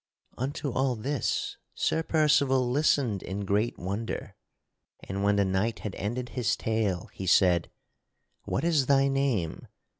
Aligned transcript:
Unto 0.35 0.71
all 0.71 0.95
this 0.95 1.57
Sir 1.75 2.01
Percival 2.01 2.67
listened 2.67 3.21
in 3.21 3.45
great 3.45 3.77
wonder, 3.77 4.35
and 5.03 5.21
when 5.23 5.35
the 5.35 5.45
knight 5.45 5.77
had 5.81 5.93
ended 5.93 6.29
his 6.29 6.55
tale 6.57 7.07
he 7.13 7.27
said: 7.27 7.69
"What 8.45 8.63
is 8.63 8.87
thy 8.87 9.09
name?" 9.09 9.67